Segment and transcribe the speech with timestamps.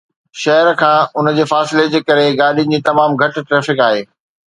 [0.43, 4.07] شهر کان ان جي فاصلي جي ڪري، گاڏين جي تمام گهٽ ٽرئفڪ آهي